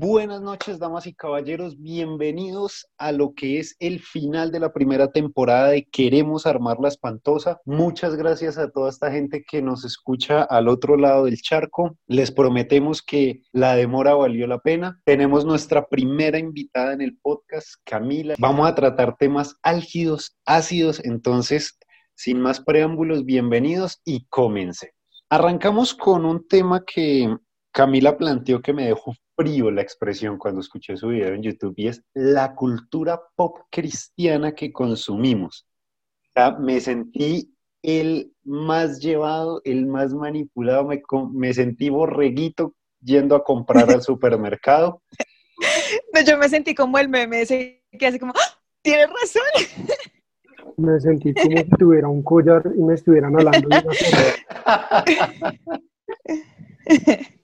[0.00, 1.76] Buenas noches, damas y caballeros.
[1.76, 6.86] Bienvenidos a lo que es el final de la primera temporada de Queremos Armar la
[6.86, 7.60] Espantosa.
[7.64, 11.98] Muchas gracias a toda esta gente que nos escucha al otro lado del charco.
[12.06, 15.00] Les prometemos que la demora valió la pena.
[15.04, 18.36] Tenemos nuestra primera invitada en el podcast, Camila.
[18.38, 21.04] Vamos a tratar temas álgidos, ácidos.
[21.04, 21.76] Entonces,
[22.14, 24.90] sin más preámbulos, bienvenidos y comencen.
[25.28, 27.36] Arrancamos con un tema que
[27.72, 31.86] Camila planteó que me dejó frío la expresión cuando escuché su video en YouTube y
[31.86, 35.66] es la cultura pop cristiana que consumimos.
[36.58, 41.00] me sentí el más llevado, el más manipulado, me,
[41.32, 45.02] me sentí borreguito yendo a comprar al supermercado.
[46.12, 48.58] No, yo me sentí como el meme ese que hace como, ¡Ah!
[48.82, 49.86] tienes razón.
[50.76, 53.68] Me sentí como si tuviera un collar y me estuvieran hablando.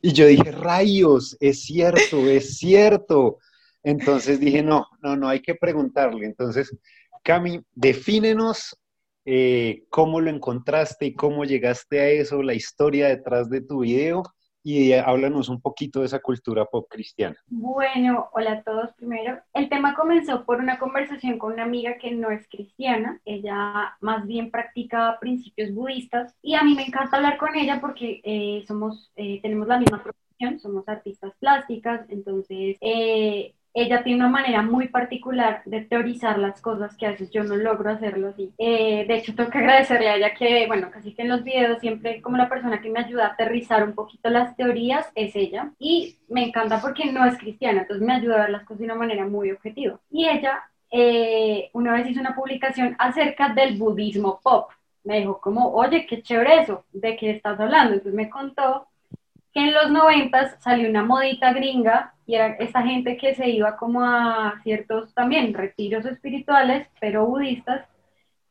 [0.03, 3.39] Y yo dije, rayos, es cierto, es cierto.
[3.83, 6.27] Entonces dije, no, no, no, hay que preguntarle.
[6.27, 6.77] Entonces,
[7.23, 8.77] Cami, defínenos
[9.25, 14.22] eh, cómo lo encontraste y cómo llegaste a eso, la historia detrás de tu video
[14.65, 17.37] y háblanos un poquito de esa cultura pop cristiana.
[17.48, 19.39] Bueno, hola a todos primero.
[19.53, 24.27] El tema comenzó por una conversación con una amiga que no es cristiana, ella más
[24.27, 29.12] bien practica principios budistas y a mí me encanta hablar con ella porque eh, somos,
[29.17, 34.86] eh, tenemos la misma profesión, somos artistas plásticas, entonces eh, ella tiene una manera muy
[34.86, 38.53] particular de teorizar las cosas que a veces yo no logro hacerlo así.
[38.56, 41.81] Eh, de hecho, tengo que agradecerle a ella que, bueno, casi que en los videos
[41.81, 45.72] siempre como la persona que me ayuda a aterrizar un poquito las teorías es ella.
[45.81, 48.84] Y me encanta porque no es cristiana, entonces me ayuda a ver las cosas de
[48.84, 49.98] una manera muy objetiva.
[50.09, 54.70] Y ella eh, una vez hizo una publicación acerca del budismo pop.
[55.03, 57.94] Me dijo como, oye, qué chévere eso, ¿de qué estás hablando?
[57.94, 58.86] Entonces me contó
[59.53, 63.77] que en los noventas salió una modita gringa y era esa gente que se iba
[63.77, 67.87] como a ciertos también retiros espirituales, pero budistas,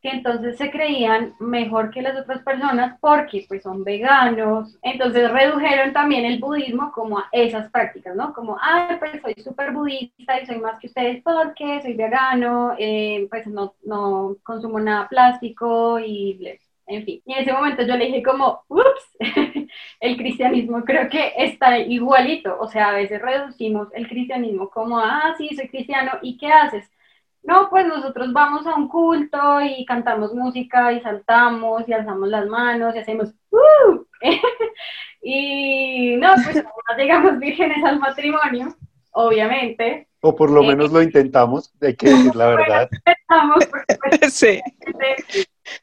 [0.04, 5.94] que entonces se creían mejor que las otras personas porque pues son veganos, entonces redujeron
[5.94, 8.34] también el budismo como a esas prácticas, ¿no?
[8.34, 13.26] Como, ah, pues soy súper budista y soy más que ustedes porque soy vegano, eh,
[13.30, 16.34] pues no, no consumo nada plástico y
[16.86, 17.22] en fin.
[17.24, 19.16] Y en ese momento yo le dije como, ups,
[20.00, 22.56] el cristianismo creo que está igualito.
[22.58, 26.90] O sea, a veces reducimos el cristianismo como, ah, sí, soy cristiano, ¿y qué haces?
[27.42, 32.46] No, pues nosotros vamos a un culto y cantamos música y saltamos y alzamos las
[32.46, 34.04] manos y hacemos, ¡uh!
[35.22, 38.74] y no, pues no llegamos vírgenes al matrimonio,
[39.12, 40.08] obviamente.
[40.22, 42.88] O por lo eh, menos lo intentamos, hay que decir la verdad.
[42.90, 43.64] Intentamos
[44.30, 44.58] sí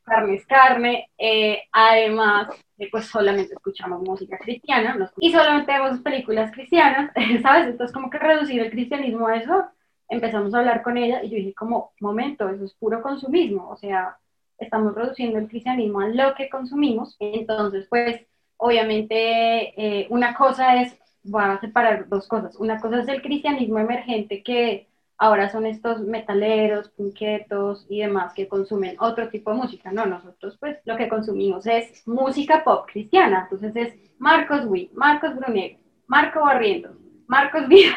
[0.03, 2.49] carne es carne, eh, además
[2.89, 7.11] pues solamente escuchamos música cristiana y solamente vemos películas cristianas,
[7.41, 7.67] ¿sabes?
[7.67, 9.65] Entonces como que reducir el cristianismo a eso,
[10.09, 13.77] empezamos a hablar con ella y yo dije como, momento, eso es puro consumismo, o
[13.77, 14.17] sea,
[14.57, 18.21] estamos reduciendo el cristianismo a lo que consumimos, entonces pues
[18.57, 23.79] obviamente eh, una cosa es, voy a separar dos cosas, una cosa es el cristianismo
[23.79, 24.87] emergente que
[25.21, 29.91] ahora son estos metaleros, punquetos y demás que consumen otro tipo de música.
[29.91, 33.43] No, nosotros pues lo que consumimos es música pop cristiana.
[33.43, 35.77] Entonces es Marcos Witt, Marcos Brunet,
[36.07, 37.95] Marco Barrientos, Marcos Vida.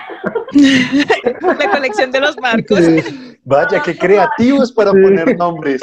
[1.59, 2.81] La colección de los Marcos.
[3.43, 5.81] Vaya, qué creativos para poner nombres.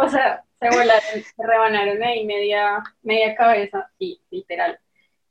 [0.00, 4.78] o sea, se volaron, se rebanaron ahí media, media cabeza, y literal.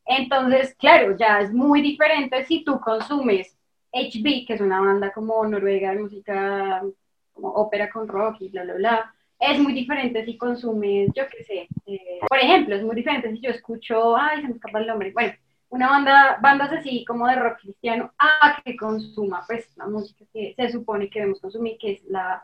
[0.05, 3.56] Entonces, claro, ya es muy diferente si tú consumes
[3.91, 6.83] HB, que es una banda como noruega de música,
[7.33, 11.43] como ópera con rock y bla, bla, bla, es muy diferente si consumes, yo qué
[11.43, 14.87] sé, eh, por ejemplo, es muy diferente si yo escucho, ay, se me escapa el
[14.87, 15.33] nombre, bueno,
[15.69, 20.53] una banda, bandas así como de rock cristiano, a que consuma, pues, la música que
[20.55, 22.43] se supone que debemos consumir, que es la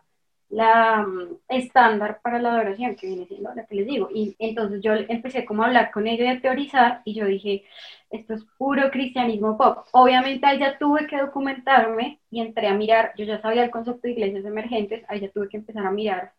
[0.53, 4.09] la mm, estándar para la adoración, que viene siendo la que les digo.
[4.13, 7.63] Y entonces yo empecé como a hablar con ella de teorizar y yo dije,
[8.11, 9.85] esto es puro cristianismo pop.
[9.91, 14.01] Obviamente ahí ya tuve que documentarme y entré a mirar, yo ya sabía el concepto
[14.03, 16.33] de iglesias emergentes, ahí ya tuve que empezar a mirar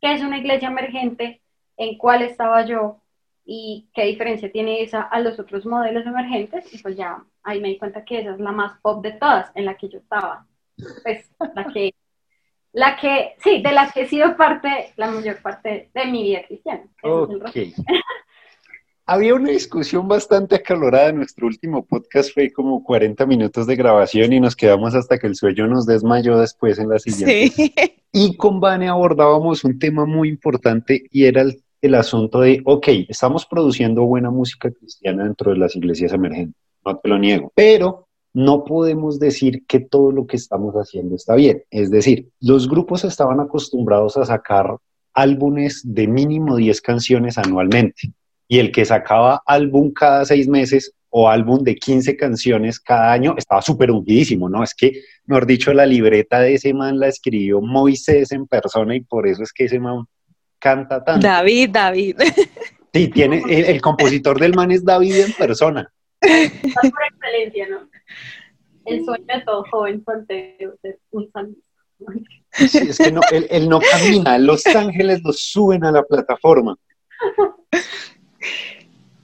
[0.00, 1.40] qué es una iglesia emergente,
[1.76, 3.00] en cuál estaba yo
[3.44, 7.68] y qué diferencia tiene esa a los otros modelos emergentes y pues ya ahí me
[7.68, 10.46] di cuenta que esa es la más pop de todas en la que yo estaba.
[11.04, 11.94] Pues la que
[12.72, 16.42] la que, sí, de la que he sido parte, la mayor parte de mi vida
[16.46, 16.84] cristiana.
[17.02, 17.50] Ok.
[19.04, 24.32] Había una discusión bastante acalorada en nuestro último podcast, fue como 40 minutos de grabación
[24.32, 27.48] y nos quedamos hasta que el sueño nos desmayó después en la siguiente.
[27.48, 27.74] Sí.
[28.14, 32.86] Y con Vane abordábamos un tema muy importante y era el, el asunto de, ok,
[33.08, 38.08] estamos produciendo buena música cristiana dentro de las iglesias emergentes, no te lo niego, pero
[38.34, 41.62] no podemos decir que todo lo que estamos haciendo está bien.
[41.70, 44.76] Es decir, los grupos estaban acostumbrados a sacar
[45.12, 48.12] álbumes de mínimo 10 canciones anualmente
[48.48, 53.34] y el que sacaba álbum cada seis meses o álbum de 15 canciones cada año
[53.36, 54.62] estaba súper ungidísimo, ¿no?
[54.62, 59.00] Es que, mejor dicho, la libreta de ese man la escribió Moisés en persona y
[59.00, 60.04] por eso es que ese man
[60.58, 61.26] canta tanto.
[61.26, 62.16] David, David.
[62.94, 65.90] Sí, tiene, el, el compositor del man es David en persona.
[66.22, 67.88] Está por excelencia, ¿no?
[68.84, 71.62] El sueño de todo joven soltero, ser un salmista.
[72.52, 76.76] Sí, es que no, él, él no camina, los ángeles los suben a la plataforma.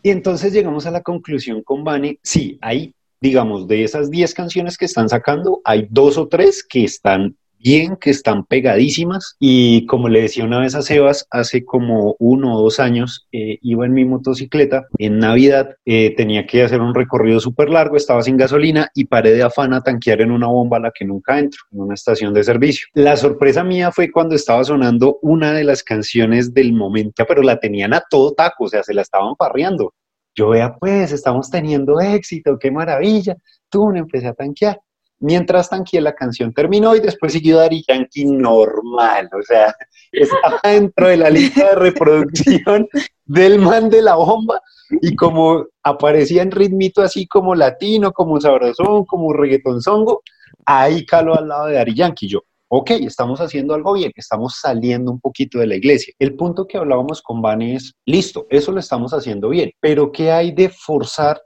[0.02, 4.78] Y entonces llegamos a la conclusión con Vane, sí, hay, digamos, de esas 10 canciones
[4.78, 9.36] que están sacando, hay dos o tres que están bien, que están pegadísimas.
[9.38, 13.58] Y como le decía una vez a Sebas, hace como uno o dos años eh,
[13.62, 18.22] iba en mi motocicleta, en Navidad eh, tenía que hacer un recorrido súper largo, estaba
[18.22, 21.38] sin gasolina y paré de afán a tanquear en una bomba a la que nunca
[21.38, 22.88] entro, en una estación de servicio.
[22.94, 27.58] La sorpresa mía fue cuando estaba sonando una de las canciones del momento, pero la
[27.58, 29.94] tenían a todo taco, o sea, se la estaban parreando.
[30.34, 33.36] Yo vea, pues, estamos teniendo éxito, qué maravilla.
[33.68, 34.80] Tú empecé a tanquear.
[35.20, 39.74] Mientras tanqueé, la canción terminó y después siguió Dari Yankee normal, o sea,
[40.12, 42.88] estaba dentro de la lista de reproducción
[43.24, 44.60] del man de la bomba
[45.02, 50.22] y como aparecía en ritmito así como latino, como sabrosón, como reggaeton zongo,
[50.64, 52.28] ahí caló al lado de Dari Yankee.
[52.28, 56.14] Yo, ok, estamos haciendo algo bien, estamos saliendo un poquito de la iglesia.
[56.18, 60.30] El punto que hablábamos con Vane es, listo, eso lo estamos haciendo bien, pero ¿qué
[60.30, 61.40] hay de forzar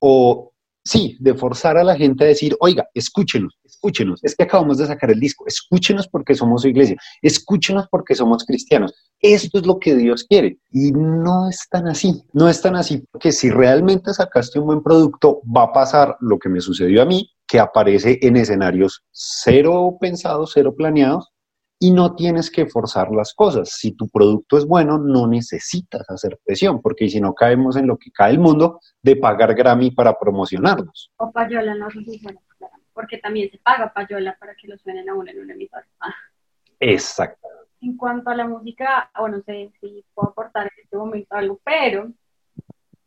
[0.00, 0.52] o
[0.88, 4.86] sí, de forzar a la gente a decir, oiga, escúchenos, escúchenos, es que acabamos de
[4.86, 8.94] sacar el disco, escúchenos porque somos su iglesia, escúchenos porque somos cristianos.
[9.20, 10.58] Esto es lo que Dios quiere.
[10.70, 14.82] Y no es tan así, no es tan así, porque si realmente sacaste un buen
[14.82, 19.96] producto, va a pasar lo que me sucedió a mí, que aparece en escenarios cero
[20.00, 21.28] pensados, cero planeados,
[21.80, 23.70] y no tienes que forzar las cosas.
[23.70, 27.96] Si tu producto es bueno, no necesitas hacer presión, porque si no caemos en lo
[27.96, 31.12] que cae el mundo de pagar Grammy para promocionarnos.
[31.16, 35.14] O payola, si fuera, claro, porque también se paga payola para que lo suenen a
[35.14, 35.84] uno en un emisor.
[36.00, 36.14] Ah.
[36.80, 37.46] Exacto.
[37.80, 41.60] En cuanto a la música, o no sé si puedo aportar en este momento algo,
[41.64, 42.10] pero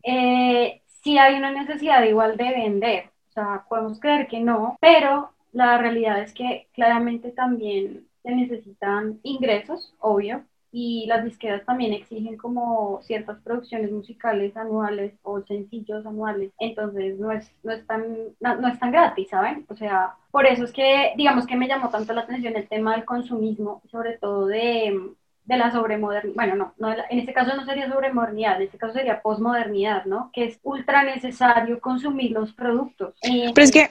[0.03, 3.05] eh, sí hay una necesidad igual de vender.
[3.29, 9.19] O sea, podemos creer que no, pero la realidad es que claramente también se necesitan
[9.23, 16.51] ingresos, obvio, y las disqueras también exigen como ciertas producciones musicales anuales o sencillos anuales,
[16.59, 18.05] entonces no es, no es, tan,
[18.39, 19.65] no, es tan gratis, ¿saben?
[19.67, 22.95] O sea, por eso es que, digamos que me llamó tanto la atención el tema
[22.95, 24.97] del consumismo, sobre todo de,
[25.43, 28.93] de la sobremodernidad, bueno, no, no, en este caso no sería sobremodernidad, en este caso
[28.93, 30.29] sería posmodernidad, ¿no?
[30.31, 33.15] Que es ultra necesario consumir los productos.
[33.23, 33.89] Eh, Pero es que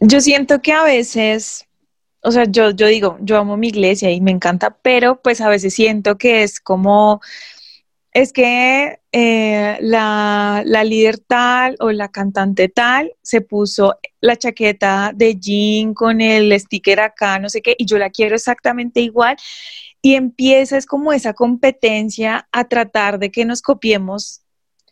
[0.00, 1.68] yo siento que a veces,
[2.22, 5.48] o sea, yo, yo digo, yo amo mi iglesia y me encanta, pero pues a
[5.48, 7.20] veces siento que es como,
[8.12, 15.12] es que eh, la, la líder tal o la cantante tal se puso la chaqueta
[15.14, 19.36] de jean con el sticker acá, no sé qué, y yo la quiero exactamente igual.
[20.02, 24.42] Y empieza es como esa competencia a tratar de que nos copiemos,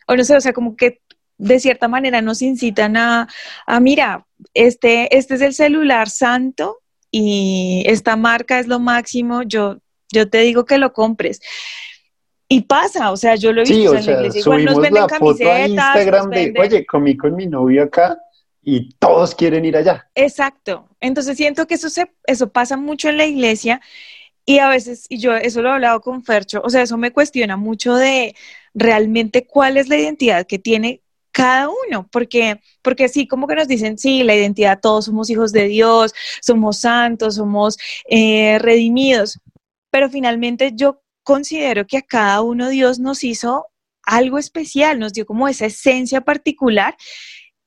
[0.07, 1.01] o no sé, o sea, como que
[1.39, 3.29] de cierta manera nos incitan a,
[3.67, 9.79] a mira, este, este es el celular santo y esta marca es lo máximo, yo,
[10.13, 11.41] yo te digo que lo compres.
[12.49, 14.65] Y pasa, o sea, yo lo he visto Sí, o en la sea, iglesia, igual
[14.65, 18.19] nos venden la camisetas, Instagram de, oye, comí con mi novio acá
[18.63, 20.09] y todos quieren ir allá.
[20.15, 20.89] Exacto.
[21.01, 23.81] Entonces siento que eso se, eso pasa mucho en la iglesia
[24.47, 27.13] y a veces, y yo eso lo he hablado con Fercho, o sea, eso me
[27.13, 28.35] cuestiona mucho de
[28.73, 31.03] realmente cuál es la identidad que tiene
[31.39, 35.53] cada uno, porque, porque sí, como que nos dicen, sí, la identidad, todos somos hijos
[35.53, 37.77] de Dios, somos santos, somos
[38.11, 39.39] eh, redimidos,
[39.89, 43.67] pero finalmente yo considero que a cada uno Dios nos hizo
[44.03, 46.97] algo especial, nos dio como esa esencia particular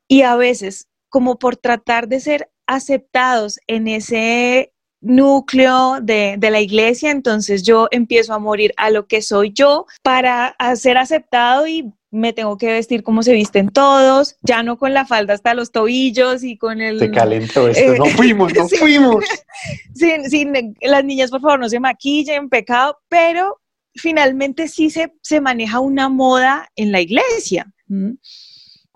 [0.05, 6.61] y a veces como por tratar de ser aceptados en ese núcleo de, de, la
[6.61, 11.91] iglesia, entonces yo empiezo a morir a lo que soy yo para ser aceptado y
[12.11, 15.71] me tengo que vestir como se visten todos, ya no con la falda hasta los
[15.71, 16.99] tobillos y con el...
[16.99, 19.25] Se calentó esto, eh, no fuimos, no fuimos.
[19.95, 23.59] Sin, sin, las niñas, por favor, no se maquillen, pecado, pero
[23.95, 27.71] finalmente sí se, se maneja una moda en la iglesia.
[27.87, 28.13] ¿Mm?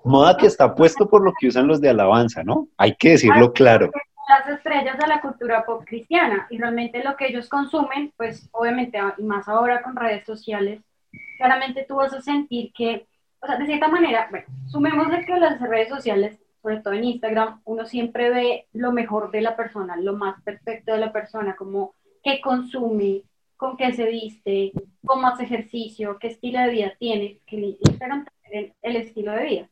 [0.03, 2.67] Moda que está puesto por lo que usan los de alabanza, ¿no?
[2.77, 3.91] Hay que decirlo claro.
[4.37, 8.99] Las estrellas de la cultura pop cristiana y realmente lo que ellos consumen, pues obviamente,
[9.17, 10.81] y más ahora con redes sociales,
[11.37, 13.07] claramente tú vas a sentir que,
[13.39, 17.61] o sea, de cierta manera, bueno, sumémosle que las redes sociales sobre todo en Instagram,
[17.65, 21.93] uno siempre ve lo mejor de la persona, lo más perfecto de la persona, como
[22.23, 23.21] qué consume,
[23.55, 24.71] con qué se viste,
[25.05, 29.69] cómo hace ejercicio, qué estilo de vida tiene, que Instagram el, el estilo de vida.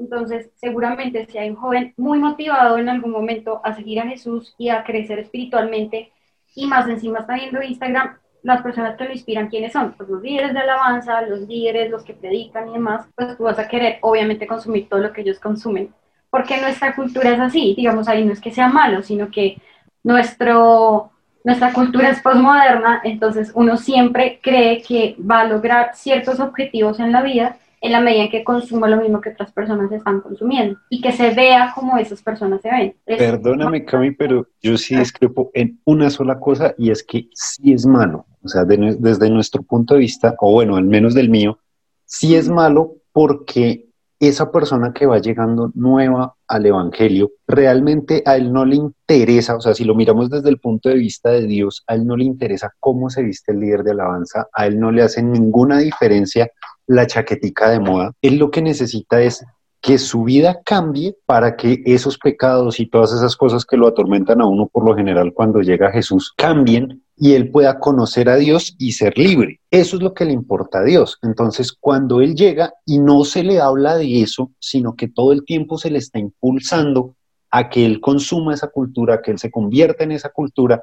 [0.00, 4.54] Entonces, seguramente si hay un joven muy motivado en algún momento a seguir a Jesús
[4.56, 6.10] y a crecer espiritualmente,
[6.54, 9.92] y más encima está viendo Instagram, las personas que lo inspiran, ¿quiénes son?
[9.92, 13.58] Pues los líderes de alabanza, los líderes, los que predican y demás, pues tú vas
[13.58, 15.92] a querer obviamente consumir todo lo que ellos consumen,
[16.30, 19.60] porque nuestra cultura es así, digamos, ahí no es que sea malo, sino que
[20.02, 21.10] nuestro,
[21.44, 27.12] nuestra cultura es postmoderna, entonces uno siempre cree que va a lograr ciertos objetivos en
[27.12, 30.78] la vida en la medida en que consuma lo mismo que otras personas están consumiendo
[30.90, 32.94] y que se vea como esas personas se ven.
[33.04, 37.86] Perdóname, Cami, pero yo sí discrepo en una sola cosa y es que sí es
[37.86, 38.26] malo.
[38.42, 41.58] O sea, desde nuestro punto de vista, o bueno, al menos del mío,
[42.04, 48.52] sí es malo porque esa persona que va llegando nueva al Evangelio, realmente a él
[48.52, 51.82] no le interesa, o sea, si lo miramos desde el punto de vista de Dios,
[51.86, 54.92] a él no le interesa cómo se viste el líder de alabanza, a él no
[54.92, 56.50] le hace ninguna diferencia
[56.90, 58.12] la chaquetica de moda.
[58.20, 59.44] Él lo que necesita es
[59.80, 64.40] que su vida cambie para que esos pecados y todas esas cosas que lo atormentan
[64.40, 68.36] a uno por lo general cuando llega a Jesús cambien y él pueda conocer a
[68.36, 69.60] Dios y ser libre.
[69.70, 71.18] Eso es lo que le importa a Dios.
[71.22, 75.44] Entonces, cuando él llega y no se le habla de eso, sino que todo el
[75.44, 77.14] tiempo se le está impulsando
[77.52, 80.82] a que él consuma esa cultura, que él se convierta en esa cultura,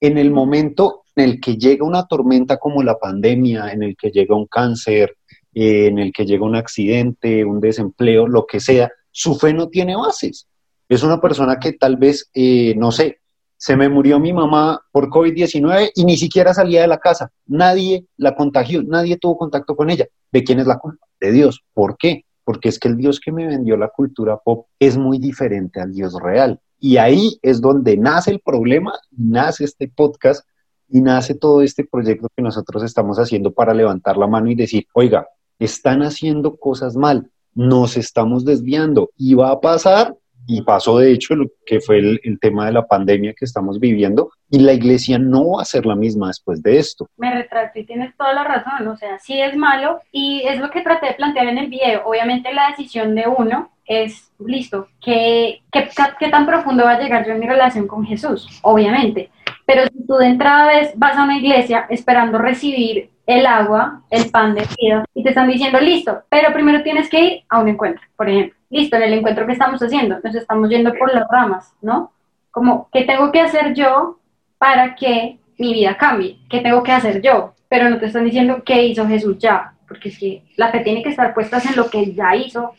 [0.00, 4.10] en el momento en el que llega una tormenta como la pandemia, en el que
[4.10, 5.16] llega un cáncer,
[5.54, 9.96] en el que llega un accidente, un desempleo, lo que sea, su fe no tiene
[9.96, 10.46] bases.
[10.88, 13.20] Es una persona que tal vez, eh, no sé,
[13.56, 17.30] se me murió mi mamá por COVID-19 y ni siquiera salía de la casa.
[17.46, 20.06] Nadie la contagió, nadie tuvo contacto con ella.
[20.30, 21.06] ¿De quién es la culpa?
[21.20, 21.64] De Dios.
[21.74, 22.24] ¿Por qué?
[22.44, 25.92] Porque es que el Dios que me vendió la cultura pop es muy diferente al
[25.92, 26.60] Dios real.
[26.78, 30.46] Y ahí es donde nace el problema, nace este podcast
[30.88, 34.86] y nace todo este proyecto que nosotros estamos haciendo para levantar la mano y decir,
[34.94, 35.26] oiga,
[35.58, 40.14] están haciendo cosas mal, nos estamos desviando y va a pasar,
[40.46, 44.30] y pasó de hecho lo que fue el, tema de la pandemia que estamos viviendo,
[44.50, 47.06] y la iglesia no va a ser la misma después de esto.
[47.18, 50.70] Me retrato y tienes toda la razón, o sea, sí es malo y es lo
[50.70, 52.02] que traté de plantear en el video.
[52.06, 55.88] Obviamente la decisión de uno es, listo, ¿qué, qué,
[56.18, 58.48] qué tan profundo va a llegar yo en mi relación con Jesús?
[58.62, 59.30] Obviamente.
[59.66, 64.30] Pero si tú de entrada ves, vas a una iglesia esperando recibir el agua, el
[64.30, 67.68] pan de vida, y te están diciendo, listo, pero primero tienes que ir a un
[67.68, 68.56] encuentro, por ejemplo.
[68.70, 72.10] Listo, en el encuentro que estamos haciendo, nos estamos yendo por las ramas, ¿no?
[72.50, 74.18] Como, ¿qué tengo que hacer yo
[74.56, 76.38] para que mi vida cambie?
[76.48, 77.52] ¿Qué tengo que hacer yo?
[77.68, 81.02] Pero no te están diciendo qué hizo Jesús ya, porque es que la fe tiene
[81.02, 82.72] que estar puesta en lo que ya hizo,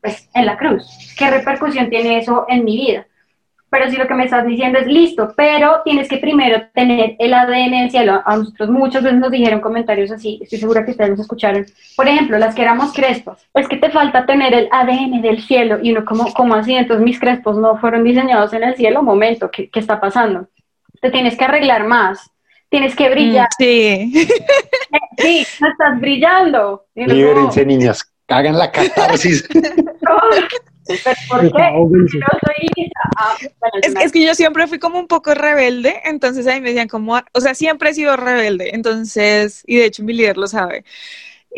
[0.00, 1.14] pues en la cruz.
[1.16, 3.06] ¿Qué repercusión tiene eso en mi vida?
[3.68, 7.34] Pero si lo que me estás diciendo es listo, pero tienes que primero tener el
[7.34, 8.22] ADN del cielo.
[8.24, 11.66] A nosotros muchas veces nos dijeron comentarios así, estoy segura que ustedes nos escucharon.
[11.96, 15.78] Por ejemplo, las que éramos crespos, es que te falta tener el ADN del cielo
[15.82, 19.50] y uno como, como así, entonces mis crespos no fueron diseñados en el cielo, momento,
[19.50, 20.48] ¿qué, qué está pasando?
[21.00, 22.30] Te tienes que arreglar más,
[22.68, 23.48] tienes que brillar.
[23.48, 24.28] Mm, sí.
[25.18, 26.86] sí, no estás brillando.
[26.94, 29.48] Libérense, niñas, hagan la catarsis.
[31.28, 31.72] por qué?
[33.16, 33.36] Ah,
[33.82, 37.40] es, que yo siempre fui como un poco rebelde, entonces ahí me decían como, o
[37.40, 40.84] sea, siempre he sido rebelde, entonces, y de hecho mi líder lo sabe.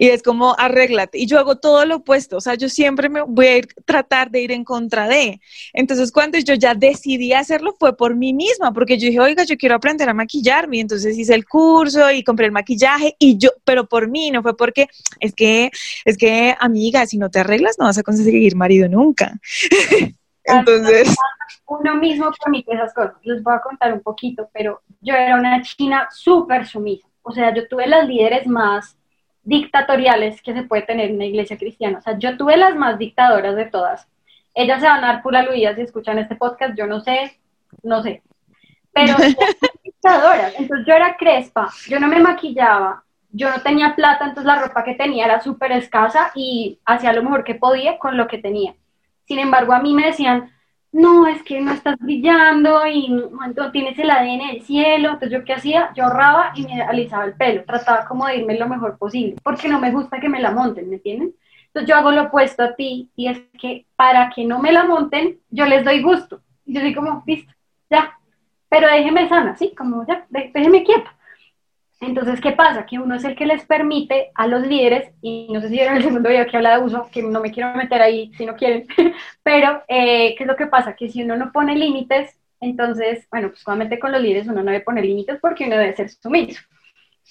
[0.01, 1.19] Y es como, arréglate.
[1.19, 2.37] Y yo hago todo lo opuesto.
[2.37, 5.41] O sea, yo siempre me voy a ir, tratar de ir en contra de.
[5.73, 9.57] Entonces, cuando yo ya decidí hacerlo, fue por mí misma, porque yo dije, oiga, yo
[9.57, 10.77] quiero aprender a maquillarme.
[10.77, 13.17] Y entonces hice el curso y compré el maquillaje.
[13.19, 14.87] Y yo, pero por mí, no fue porque,
[15.19, 15.73] es que,
[16.05, 19.35] es que, amiga, si no te arreglas, no vas a conseguir marido nunca.
[20.45, 21.13] entonces.
[21.67, 23.15] Uno mismo permite esas cosas.
[23.23, 27.09] Les voy a contar un poquito, pero yo era una china súper sumisa.
[27.23, 28.98] O sea, yo tuve las líderes más
[29.49, 31.99] dictatoriales que se puede tener en una iglesia cristiana.
[31.99, 34.07] O sea, yo tuve las más dictadoras de todas.
[34.55, 37.41] Ellas se van a dar pura luida si escuchan este podcast, yo no sé,
[37.83, 38.23] no sé.
[38.93, 39.17] Pero
[39.85, 40.53] dictadoras.
[40.59, 44.85] Entonces yo era crespa, yo no me maquillaba, yo no tenía plata, entonces la ropa
[44.85, 48.75] que tenía era súper escasa y hacía lo mejor que podía con lo que tenía.
[49.27, 50.53] Sin embargo, a mí me decían,
[50.93, 55.11] no, es que no estás brillando y no, tienes el ADN del cielo.
[55.13, 55.93] Entonces, ¿yo qué hacía?
[55.95, 57.65] Yo ahorraba y me alisaba el pelo.
[57.65, 60.89] Trataba como de irme lo mejor posible, porque no me gusta que me la monten,
[60.89, 61.35] ¿me entienden?
[61.67, 64.85] Entonces, yo hago lo opuesto a ti y es que para que no me la
[64.85, 66.41] monten, yo les doy gusto.
[66.65, 67.53] Yo soy como, listo,
[67.91, 68.19] ya,
[68.69, 69.75] pero déjeme sana, ¿sí?
[69.77, 71.15] Como ya, déjeme quieta.
[72.01, 72.87] Entonces, ¿qué pasa?
[72.87, 75.97] Que uno es el que les permite a los líderes, y no sé si era
[75.97, 78.55] el segundo video que habla de uso, que no me quiero meter ahí si no
[78.55, 78.87] quieren,
[79.43, 80.95] pero eh, ¿qué es lo que pasa?
[80.95, 84.71] Que si uno no pone límites, entonces, bueno, pues obviamente con los líderes uno no
[84.71, 86.61] debe poner límites porque uno debe ser sumiso,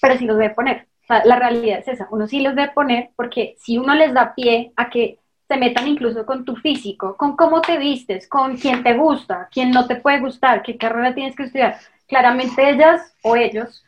[0.02, 0.88] pero sí los debe poner.
[1.24, 4.74] La realidad es esa, uno sí los debe poner porque si uno les da pie
[4.76, 8.94] a que se metan incluso con tu físico, con cómo te vistes, con quién te
[8.94, 13.86] gusta, quién no te puede gustar, qué carrera tienes que estudiar, claramente ellas o ellos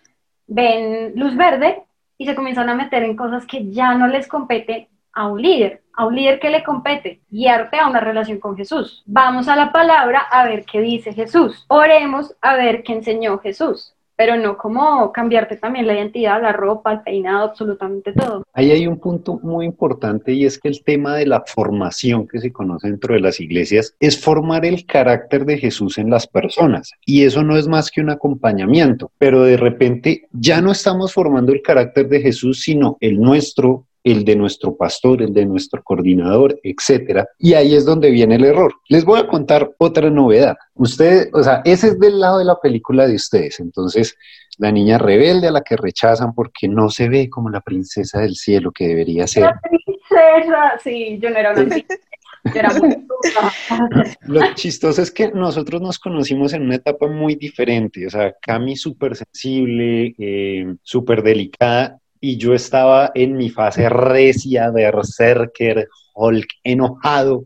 [0.49, 1.83] ven luz verde
[2.17, 5.81] y se comienzan a meter en cosas que ya no les competen a un líder,
[5.93, 9.03] a un líder que le compete, guiarte a una relación con Jesús.
[9.05, 11.65] Vamos a la palabra a ver qué dice Jesús.
[11.67, 16.91] Oremos a ver qué enseñó Jesús pero no como cambiarte también la identidad, la ropa,
[16.91, 18.43] el peinado, absolutamente todo.
[18.51, 22.41] Ahí hay un punto muy importante y es que el tema de la formación que
[22.41, 26.91] se conoce dentro de las iglesias es formar el carácter de Jesús en las personas
[27.05, 31.53] y eso no es más que un acompañamiento, pero de repente ya no estamos formando
[31.53, 36.59] el carácter de Jesús, sino el nuestro, el de nuestro pastor, el de nuestro coordinador,
[36.63, 37.27] etcétera.
[37.37, 38.73] Y ahí es donde viene el error.
[38.87, 40.57] Les voy a contar otra novedad.
[40.75, 43.59] Ustedes, o sea, ese es del lado de la película de ustedes.
[43.59, 44.15] Entonces,
[44.57, 48.35] la niña rebelde a la que rechazan porque no se ve como la princesa del
[48.35, 49.43] cielo que debería ser.
[49.43, 51.99] La princesa, sí, yo no era una princesa.
[54.21, 58.75] Lo chistoso es que nosotros nos conocimos en una etapa muy diferente, o sea, Cami
[58.75, 67.45] súper sensible, eh, súper delicada, y yo estaba en mi fase recia, berserker, Hulk, enojado,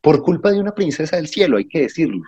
[0.00, 2.22] por culpa de una princesa del cielo, hay que decirlo.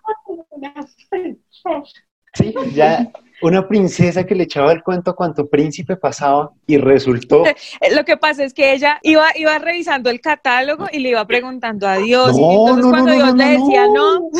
[2.34, 7.44] Sí, ya una princesa que le echaba el cuento a cuanto príncipe pasaba y resultó...
[7.94, 11.86] Lo que pasa es que ella iba, iba revisando el catálogo y le iba preguntando
[11.86, 12.36] a Dios.
[12.38, 14.30] y entonces cuando Dios le decía no...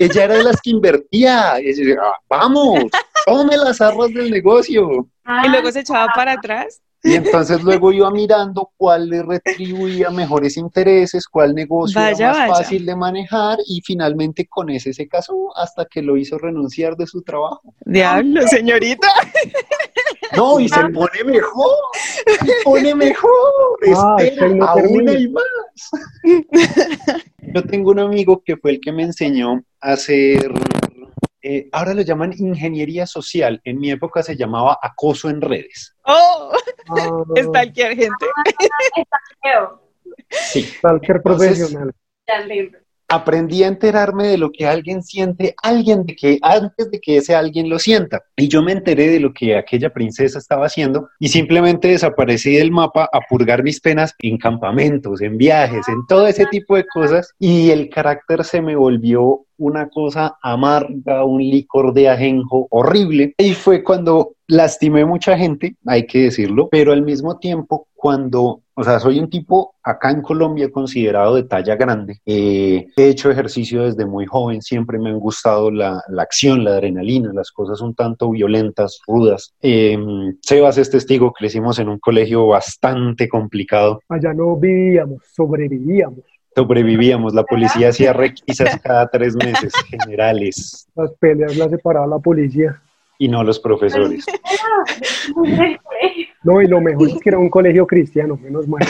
[0.00, 1.60] Ella era de las que invertía.
[1.60, 2.84] Y decía, ah, vamos,
[3.26, 5.06] tome las arras del negocio.
[5.44, 6.80] Y luego se echaba para atrás.
[7.04, 12.86] Y entonces luego iba mirando cuál le retribuía mejores intereses, cuál negocio era más fácil
[12.86, 17.22] de manejar y finalmente con ese se casó hasta que lo hizo renunciar de su
[17.22, 17.74] trabajo.
[17.84, 19.08] Diablo, señorita.
[20.34, 21.76] No, y se pone mejor,
[22.24, 23.52] se pone mejor,
[23.94, 25.90] ah, espera, aún hay más.
[27.54, 30.50] Yo tengo un amigo que fue el que me enseñó a hacer
[31.42, 33.60] eh, ahora lo llaman ingeniería social.
[33.64, 35.96] En mi época se llamaba acoso en redes.
[36.04, 36.52] ¡Oh!
[36.90, 37.26] oh.
[37.36, 38.26] Stalker, gente.
[40.30, 40.62] sí.
[40.62, 41.92] Stalker profesional
[43.12, 47.34] aprendí a enterarme de lo que alguien siente, alguien de que antes de que ese
[47.34, 48.22] alguien lo sienta.
[48.36, 52.70] Y yo me enteré de lo que aquella princesa estaba haciendo y simplemente desaparecí del
[52.70, 57.34] mapa a purgar mis penas en campamentos, en viajes, en todo ese tipo de cosas
[57.38, 63.34] y el carácter se me volvió una cosa amarga, un licor de ajenjo horrible.
[63.38, 68.84] Y fue cuando lastimé mucha gente, hay que decirlo, pero al mismo tiempo cuando, o
[68.84, 72.20] sea, soy un tipo acá en Colombia considerado de talla grande.
[72.26, 77.30] Eh, he hecho ejercicio desde muy joven, siempre me han gustado la, acción, la adrenalina,
[77.32, 79.54] las cosas un tanto violentas, rudas.
[79.62, 79.96] Eh,
[80.42, 84.00] Sebas es testigo, crecimos en un colegio bastante complicado.
[84.08, 87.32] Allá no vivíamos, sobrevivíamos sobrevivíamos.
[87.32, 90.86] La policía hacía requisas cada tres meses, generales.
[90.94, 92.82] Las peleas las separaba la policía.
[93.18, 94.24] Y no los profesores.
[96.44, 98.84] No, y lo mejor es que era un colegio cristiano, menos mal.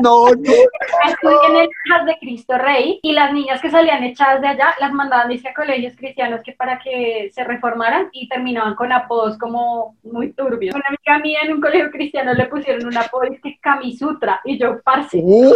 [0.00, 0.34] No, no.
[0.34, 4.74] Estudié en el Hijas de Cristo Rey y las niñas que salían echadas de allá
[4.80, 9.96] las mandaban a colegios cristianos que para que se reformaran y terminaban con apodos como
[10.02, 10.74] muy turbios.
[10.74, 14.80] Una amiga mía en un colegio cristiano le pusieron un apodo que Kamisutra y yo,
[14.82, 15.20] parce.
[15.22, 15.52] Uh.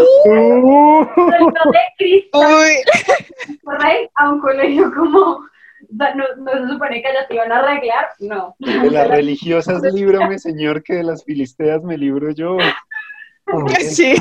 [1.72, 2.40] de Cristo
[3.80, 5.40] Rey a un colegio como
[5.90, 8.56] no, no, se supone que ya te iban a arreglar, no.
[8.58, 12.56] De las religiosas líbrame, Señor, que de las filisteas me libro yo.
[13.78, 14.16] Sí.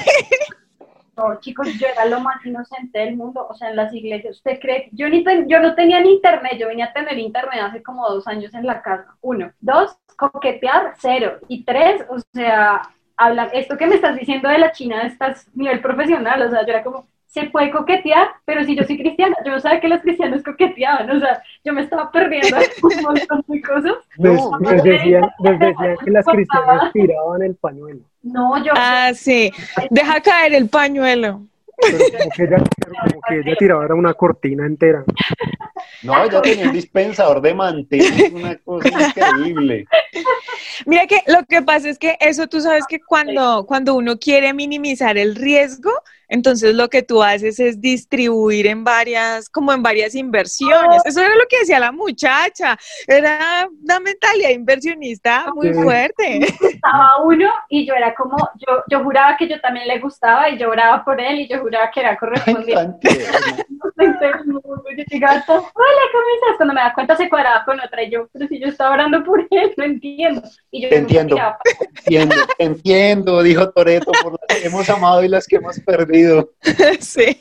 [1.18, 4.36] No, chicos, yo era lo más inocente del mundo, o sea, en las iglesias.
[4.36, 4.90] ¿Usted cree?
[4.92, 8.28] Yo, ni yo no tenía ni internet, yo venía a tener internet hace como dos
[8.28, 9.16] años en la casa.
[9.22, 9.52] Uno.
[9.62, 11.40] Dos, coquetear, cero.
[11.48, 12.82] Y tres, o sea,
[13.18, 16.74] hablar, esto que me estás diciendo de la China, estás nivel profesional, o sea, yo
[16.74, 20.00] era como, se puede coquetear, pero si yo soy cristiana, yo no sabía que los
[20.00, 23.94] cristianos coqueteaban, o sea, yo me estaba perdiendo un montón de cosas.
[24.18, 25.24] No, les, decían,
[26.06, 28.00] que las cristianas tiraban el pañuelo.
[28.24, 28.72] No, yo...
[28.74, 29.52] Ah, sí,
[29.90, 31.42] deja caer el pañuelo.
[31.78, 35.04] Pero como que ella, como que ella tiraba era una cortina entera.
[36.04, 39.86] No, ella tenía un dispensador de mantel, una cosa increíble.
[40.86, 44.54] Mira que lo que pasa es que eso tú sabes que cuando, cuando uno quiere
[44.54, 45.92] minimizar el riesgo,
[46.28, 51.02] Entonces lo que tú haces es distribuir en varias, como en varias inversiones.
[51.06, 52.78] Eso era lo que decía la muchacha.
[53.08, 56.46] Era una mentalidad inversionista muy fuerte.
[56.62, 60.58] Estaba uno y yo era como, yo, yo juraba que yo también le gustaba y
[60.58, 63.10] yo oraba por él y yo juraba que era correspondiente.
[64.98, 66.58] yo llegaba hola, ¿cómo estás?
[66.58, 69.24] Cuando me da cuenta se cuadraba con otra y yo, pero si yo estaba orando
[69.24, 70.42] por él, no entiendo.
[70.72, 71.38] Y yo entiendo,
[72.06, 76.15] entiendo, entiendo, dijo Toreto, por las que hemos amado y las que hemos perdido.
[77.00, 77.38] sí.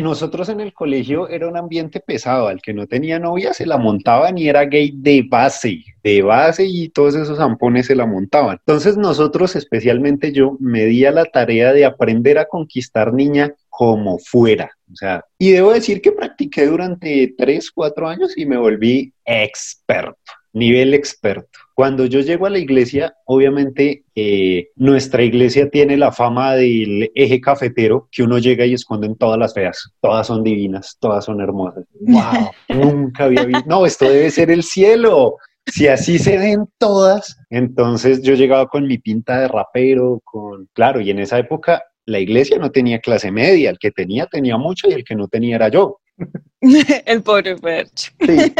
[0.00, 3.76] Nosotros en el colegio era un ambiente pesado, al que no tenía novia se la
[3.76, 8.58] montaban y era gay de base, de base y todos esos zampones se la montaban.
[8.66, 14.18] Entonces nosotros, especialmente yo, me di a la tarea de aprender a conquistar niña como
[14.18, 14.70] fuera.
[14.90, 20.32] O sea, y debo decir que practiqué durante tres, cuatro años y me volví experto,
[20.52, 21.58] nivel experto.
[21.74, 27.40] Cuando yo llego a la iglesia, obviamente eh, nuestra iglesia tiene la fama del eje
[27.40, 29.92] cafetero, que uno llega y esconden todas las feas.
[30.00, 31.84] Todas son divinas, todas son hermosas.
[32.00, 32.50] ¡Wow!
[32.68, 33.64] Nunca había visto.
[33.66, 35.36] No, esto debe ser el cielo.
[35.66, 41.00] Si así se ven todas, entonces yo llegaba con mi pinta de rapero, con, claro,
[41.00, 44.88] y en esa época la iglesia no tenía clase media, el que tenía tenía mucho
[44.88, 46.00] y el que no tenía era yo.
[47.06, 48.12] el pobre Perch.
[48.20, 48.54] Sí.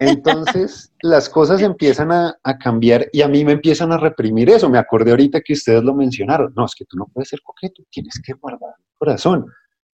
[0.00, 4.70] Entonces las cosas empiezan a, a, cambiar y a mí me empiezan a reprimir eso.
[4.70, 6.54] Me acordé ahorita que ustedes lo mencionaron.
[6.56, 9.46] No, es que tú no puedes ser coqueto, tienes que guardar el corazón.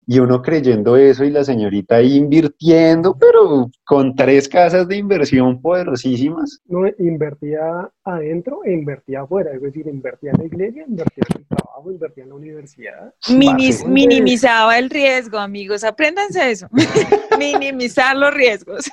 [0.05, 6.61] Y uno creyendo eso y la señorita invirtiendo, pero con tres casas de inversión poderosísimas.
[6.65, 11.91] No, invertía adentro e invertía afuera, es decir, invertía en la iglesia, invertía en trabajo,
[11.91, 13.13] invertía en la universidad.
[13.29, 16.67] Minis, minimizaba el riesgo, amigos, apréndanse eso.
[17.39, 18.89] Minimizar los riesgos.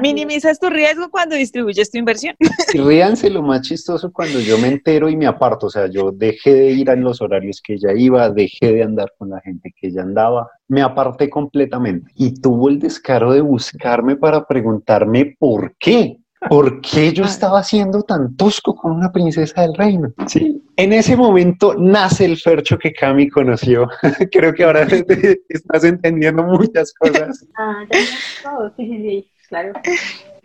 [0.00, 2.36] Minimizas tu riesgo cuando distribuyes tu inversión.
[2.72, 6.12] Y ríanse lo más chistoso cuando yo me entero y me aparto, o sea, yo
[6.12, 9.72] dejé de ir en los horarios que ella iba, dejé de andar con la gente
[9.76, 15.74] que ella andaba, me aparté completamente y tuvo el descaro de buscarme para preguntarme por
[15.78, 16.18] qué.
[16.48, 20.12] ¿Por qué yo estaba siendo tan tosco con una princesa del reino?
[20.26, 20.62] Sí.
[20.76, 23.88] En ese momento nace el Fercho que Cami conoció.
[24.32, 24.86] Creo que ahora
[25.48, 27.46] estás entendiendo muchas cosas.
[27.58, 28.72] Ah, ya todo.
[28.76, 29.72] Sí, sí, sí, claro.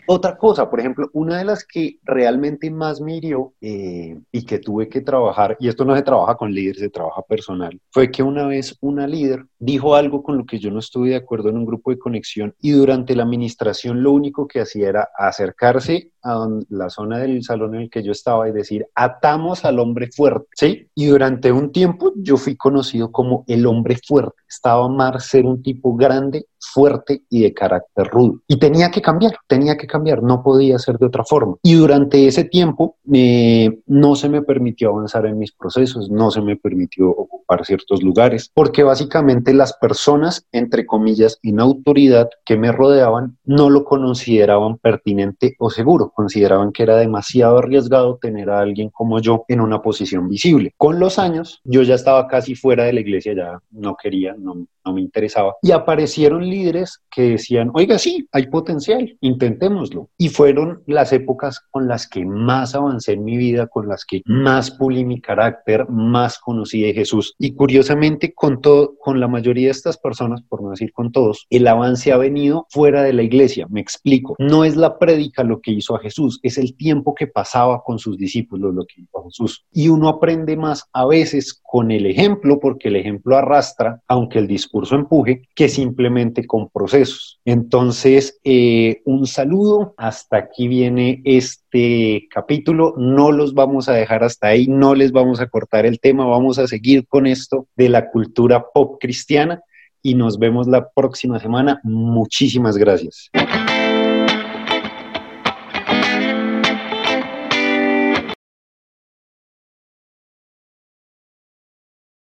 [0.08, 4.60] Otra cosa, por ejemplo, una de las que realmente más me hirió eh, y que
[4.60, 8.22] tuve que trabajar, y esto no se trabaja con líderes, se trabaja personal, fue que
[8.24, 11.58] una vez una líder dijo algo con lo que yo no estuve de acuerdo en
[11.58, 16.48] un grupo de conexión y durante la administración lo único que hacía era acercarse a
[16.70, 20.48] la zona del salón en el que yo estaba y decir, atamos al hombre fuerte,
[20.56, 20.88] ¿sí?
[20.96, 24.36] Y durante un tiempo yo fui conocido como el hombre fuerte.
[24.48, 28.42] Estaba mal ser un tipo grande, fuerte y de carácter rudo.
[28.48, 31.56] Y tenía que cambiar, tenía que cambiar, no podía ser de otra forma.
[31.64, 36.42] Y durante ese tiempo eh, no se me permitió avanzar en mis procesos, no se
[36.42, 42.72] me permitió ocupar ciertos lugares, porque básicamente las personas, entre comillas, en autoridad que me
[42.72, 48.90] rodeaban, no lo consideraban pertinente o seguro consideraban que era demasiado arriesgado tener a alguien
[48.90, 50.74] como yo en una posición visible.
[50.78, 54.66] Con los años, yo ya estaba casi fuera de la iglesia, ya no quería, no,
[54.86, 55.56] no me interesaba.
[55.62, 60.10] Y aparecieron líderes que decían, oiga, sí, hay potencial, intentémoslo.
[60.18, 64.22] Y fueron las épocas con las que más avancé en mi vida, con las que
[64.26, 67.36] más pulí mi carácter, más conocí de Jesús.
[67.40, 71.46] Y curiosamente, con, todo, con la mayoría de estas personas, por no decir con todos,
[71.50, 73.68] el avance ha venido fuera de la iglesia.
[73.70, 74.36] Me explico.
[74.40, 78.00] No es la prédica lo que hizo a Jesús, es el tiempo que pasaba con
[78.00, 79.66] sus discípulos lo que hizo a Jesús.
[79.72, 84.48] Y uno aprende más a veces con el ejemplo, porque el ejemplo arrastra, aunque el
[84.48, 87.42] discurso empuje que simplemente con procesos.
[87.44, 89.94] Entonces, eh, un saludo.
[89.98, 92.94] Hasta aquí viene este capítulo.
[92.96, 96.26] No los vamos a dejar hasta ahí, no les vamos a cortar el tema.
[96.26, 99.62] Vamos a seguir con esto de la cultura pop cristiana
[100.02, 101.82] y nos vemos la próxima semana.
[101.84, 103.30] Muchísimas gracias.